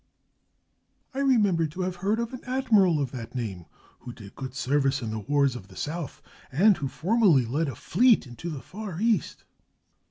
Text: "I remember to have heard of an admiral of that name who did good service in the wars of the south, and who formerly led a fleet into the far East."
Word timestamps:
"I 1.13 1.19
remember 1.19 1.67
to 1.67 1.81
have 1.81 1.97
heard 1.97 2.17
of 2.19 2.33
an 2.33 2.43
admiral 2.45 2.99
of 2.99 3.11
that 3.11 3.35
name 3.35 3.67
who 3.99 4.11
did 4.11 4.33
good 4.33 4.55
service 4.55 5.03
in 5.03 5.11
the 5.11 5.19
wars 5.19 5.55
of 5.55 5.67
the 5.67 5.75
south, 5.75 6.23
and 6.51 6.75
who 6.75 6.87
formerly 6.87 7.45
led 7.45 7.67
a 7.67 7.75
fleet 7.75 8.25
into 8.25 8.49
the 8.49 8.61
far 8.63 8.99
East." 8.99 9.43